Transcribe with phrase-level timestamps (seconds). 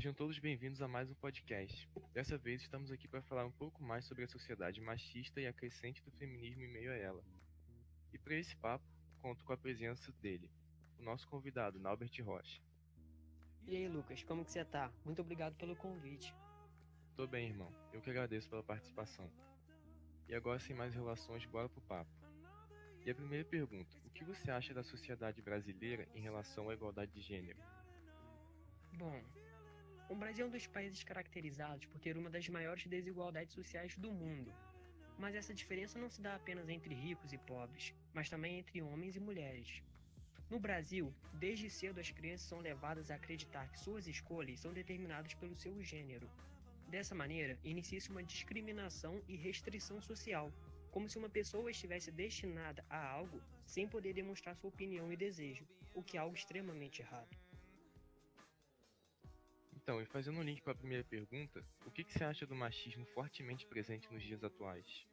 [0.00, 1.86] Sejam todos bem-vindos a mais um podcast.
[2.14, 5.52] Dessa vez estamos aqui para falar um pouco mais sobre a sociedade machista e a
[5.52, 7.22] crescente do feminismo em meio a ela.
[8.10, 8.82] E para esse papo,
[9.20, 10.50] conto com a presença dele,
[10.98, 12.62] o nosso convidado, Naubert Rocha.
[13.66, 14.90] E aí, Lucas, como que você tá?
[15.04, 16.34] Muito obrigado pelo convite.
[17.14, 17.70] Tô bem, irmão.
[17.92, 19.30] Eu que agradeço pela participação.
[20.26, 22.10] E agora, sem mais relações, bora pro papo.
[23.04, 27.12] E a primeira pergunta: o que você acha da sociedade brasileira em relação à igualdade
[27.12, 27.60] de gênero?
[28.94, 29.22] Bom,
[30.10, 34.10] o Brasil é um dos países caracterizados por ter uma das maiores desigualdades sociais do
[34.10, 34.52] mundo.
[35.16, 39.14] Mas essa diferença não se dá apenas entre ricos e pobres, mas também entre homens
[39.14, 39.80] e mulheres.
[40.50, 45.32] No Brasil, desde cedo as crianças são levadas a acreditar que suas escolhas são determinadas
[45.34, 46.28] pelo seu gênero.
[46.88, 50.52] Dessa maneira, inicia-se uma discriminação e restrição social,
[50.90, 55.64] como se uma pessoa estivesse destinada a algo sem poder demonstrar sua opinião e desejo,
[55.94, 57.28] o que é algo extremamente errado.
[59.90, 62.54] Então, e fazendo um link com a primeira pergunta, o que, que você acha do
[62.54, 65.04] machismo fortemente presente nos dias atuais?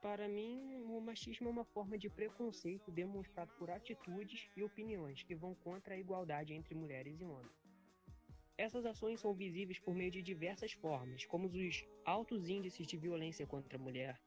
[0.00, 5.34] Para mim, o machismo é uma forma de preconceito demonstrado por atitudes e opiniões que
[5.34, 7.52] vão contra a igualdade entre mulheres e homens.
[8.56, 13.46] Essas ações são visíveis por meio de diversas formas, como os altos índices de violência
[13.46, 14.18] contra a mulher,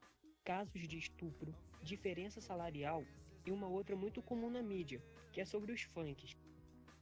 [0.43, 3.03] casos de estupro, diferença salarial
[3.43, 6.37] e uma outra muito comum na mídia, que é sobre os funks.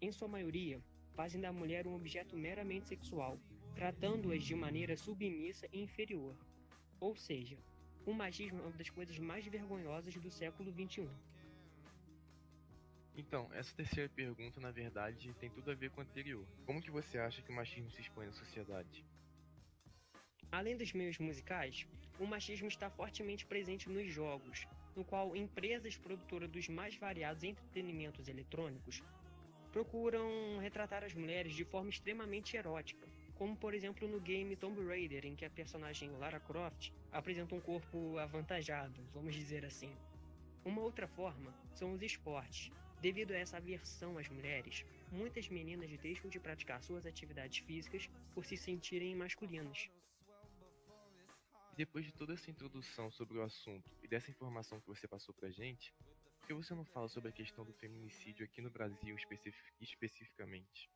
[0.02, 0.82] Em sua maioria,
[1.16, 3.40] fazem da mulher um objeto meramente sexual,
[3.76, 6.36] tratando-as de maneira submissa e inferior.
[7.00, 7.58] Ou seja,
[8.06, 11.10] o machismo é uma das coisas mais vergonhosas do século XXI.
[13.16, 16.46] Então, essa terceira pergunta, na verdade, tem tudo a ver com a anterior.
[16.66, 19.06] Como que você acha que o machismo se expõe na sociedade?
[20.52, 21.88] Além dos meios musicais,
[22.20, 28.28] o machismo está fortemente presente nos jogos, no qual empresas produtoras dos mais variados entretenimentos
[28.28, 29.04] eletrônicos
[29.74, 35.26] procuram retratar as mulheres de forma extremamente erótica, como por exemplo no game Tomb Raider,
[35.26, 39.92] em que a personagem Lara Croft apresenta um corpo avantajado, vamos dizer assim.
[40.64, 42.72] Uma outra forma são os esportes.
[43.02, 48.46] Devido a essa aversão às mulheres, muitas meninas deixam de praticar suas atividades físicas por
[48.46, 49.90] se sentirem masculinas.
[51.76, 55.50] Depois de toda essa introdução sobre o assunto e dessa informação que você passou pra
[55.50, 55.92] gente,
[56.44, 60.90] por que você não fala sobre a questão do feminicídio aqui no Brasil especific especificamente?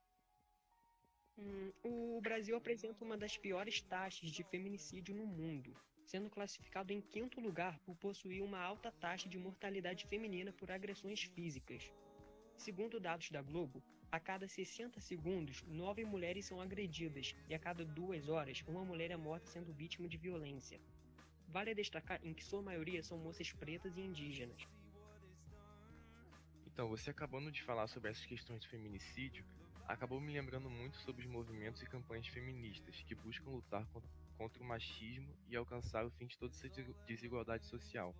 [1.37, 5.73] Hum, o Brasil apresenta uma das piores taxas de feminicídio no mundo,
[6.05, 11.23] sendo classificado em quinto lugar por possuir uma alta taxa de mortalidade feminina por agressões
[11.23, 11.93] físicas.
[12.57, 13.81] Segundo dados da Globo,
[14.11, 19.11] a cada 60 segundos, nove mulheres são agredidas e a cada duas horas, uma mulher
[19.11, 20.81] é morta sendo vítima de violência.
[21.47, 24.67] Vale destacar em que sua maioria são moças pretas e indígenas.
[26.77, 29.43] Então, você acabando de falar sobre essas questões de feminicídio,
[29.87, 33.83] acabou me lembrando muito sobre os movimentos e campanhas feministas que buscam lutar
[34.37, 36.69] contra o machismo e alcançar o fim de toda essa
[37.07, 38.15] desigualdade social.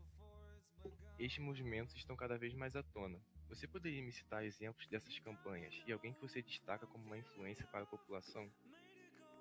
[1.19, 3.22] Estes movimentos estão cada vez mais à tona.
[3.47, 7.67] Você poderia me citar exemplos dessas campanhas e alguém que você destaca como uma influência
[7.67, 8.51] para a população?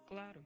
[0.07, 0.45] Claro.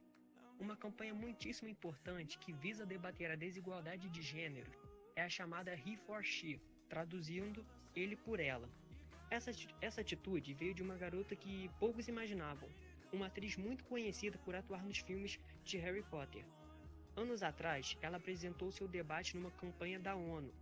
[0.57, 4.71] Uma campanha muitíssimo importante que visa debater a desigualdade de gênero
[5.13, 7.65] é a chamada He for She, traduzindo
[7.95, 8.69] ele por ela.
[9.29, 12.69] Essa, essa atitude veio de uma garota que poucos imaginavam,
[13.13, 16.45] uma atriz muito conhecida por atuar nos filmes de Harry Potter.
[17.15, 20.53] Anos atrás, ela apresentou seu debate numa campanha da ONU.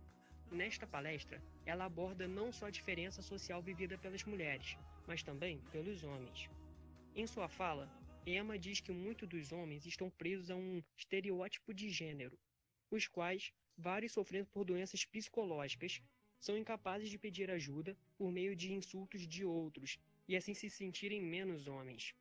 [0.50, 4.76] Nesta palestra, ela aborda não só a diferença social vivida pelas mulheres,
[5.06, 6.50] mas também pelos homens.
[7.14, 7.88] Em sua fala,
[8.26, 12.38] Emma diz que muitos dos homens estão presos a um estereótipo de gênero,
[12.90, 16.02] os quais, vários sofrendo por doenças psicológicas,
[16.40, 21.20] são incapazes de pedir ajuda por meio de insultos de outros e assim se sentirem
[21.22, 22.14] menos homens.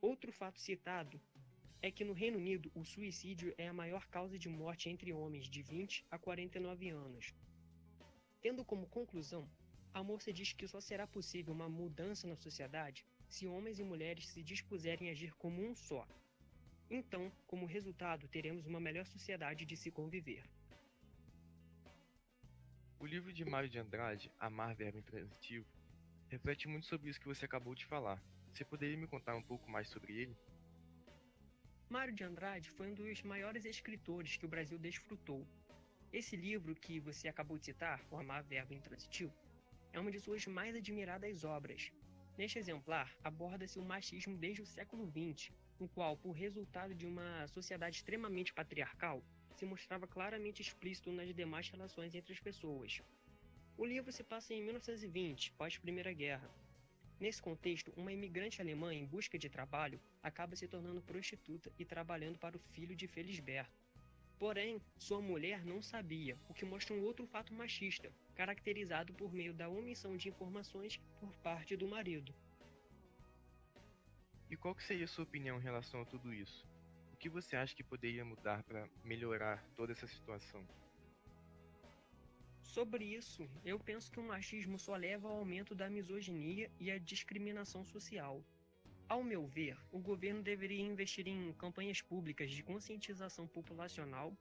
[0.00, 1.20] Outro fato citado
[1.82, 5.46] é que no Reino Unido o suicídio é a maior causa de morte entre homens
[5.48, 7.34] de 20 a 49 anos.
[8.40, 9.48] Tendo como conclusão,
[9.92, 14.28] a moça diz que só será possível uma mudança na sociedade se homens e mulheres
[14.28, 16.06] se dispuserem a agir como um só.
[16.90, 20.44] Então, como resultado, teremos uma melhor sociedade de se conviver.
[23.02, 25.66] O livro de Mário de Andrade, Amar Verbo Intransitivo,
[26.28, 28.22] reflete muito sobre isso que você acabou de falar.
[28.52, 30.36] Você poderia me contar um pouco mais sobre ele?
[31.90, 35.44] Mário de Andrade foi um dos maiores escritores que o Brasil desfrutou.
[36.12, 39.34] Esse livro que você acabou de citar, O Amar Verbo Intransitivo,
[39.92, 41.90] é uma de suas mais admiradas obras.
[42.38, 45.50] Neste exemplar, aborda-se o machismo desde o século XX,
[45.82, 49.20] no qual, por resultado de uma sociedade extremamente patriarcal,
[49.56, 53.02] se mostrava claramente explícito nas demais relações entre as pessoas.
[53.76, 56.48] O livro se passa em 1920, pós Primeira Guerra.
[57.18, 62.38] Nesse contexto, uma imigrante alemã em busca de trabalho acaba se tornando prostituta e trabalhando
[62.38, 63.82] para o filho de Felisberto.
[64.38, 69.52] Porém, sua mulher não sabia, o que mostra um outro fato machista, caracterizado por meio
[69.52, 72.32] da omissão de informações por parte do marido.
[74.52, 76.68] E qual que seria a sua opinião em relação a tudo isso?
[77.10, 80.62] O que você acha que poderia mudar para melhorar toda essa situação?
[82.60, 86.98] Sobre isso, eu penso que o machismo só leva ao aumento da misoginia e à
[86.98, 88.44] discriminação social.
[89.08, 94.36] Ao meu ver, o governo deveria investir em campanhas públicas de conscientização populacional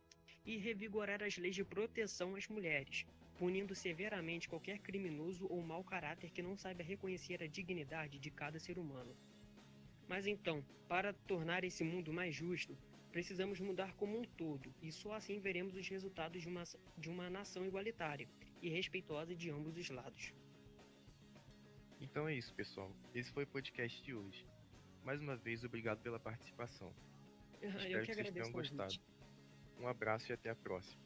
[0.45, 3.05] e revigorar as leis de proteção às mulheres,
[3.37, 8.59] punindo severamente qualquer criminoso ou mau caráter que não saiba reconhecer a dignidade de cada
[8.59, 9.15] ser humano.
[10.11, 12.77] Mas então, para tornar esse mundo mais justo,
[13.11, 16.63] Precisamos mudar como um todo, e só assim veremos os resultados de uma,
[16.97, 18.27] de uma nação igualitária
[18.61, 20.33] e respeitosa de ambos os lados.
[21.99, 22.89] Então é isso, pessoal.
[23.13, 24.47] Esse foi o podcast de hoje.
[25.03, 26.93] Mais uma vez, obrigado pela participação.
[27.61, 28.95] Eu Espero que, que vocês tenham gostado.
[29.77, 31.03] Um abraço e até a próxima.